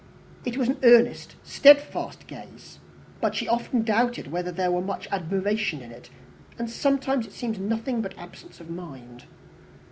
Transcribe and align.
It 0.45 0.57
was 0.57 0.67
an 0.67 0.79
earnest, 0.81 1.35
steadfast 1.43 2.25
gaze, 2.25 2.79
but 3.21 3.35
she 3.35 3.47
often 3.47 3.83
doubted 3.83 4.31
whether 4.31 4.51
there 4.51 4.71
were 4.71 4.81
much 4.81 5.07
admiration 5.11 5.79
in 5.83 5.91
it, 5.91 6.09
and 6.57 6.67
sometimes 6.67 7.27
it 7.27 7.33
seemed 7.33 7.61
nothing 7.61 8.01
but 8.01 8.17
absence 8.17 8.59
of 8.59 8.67
mind. 8.67 9.25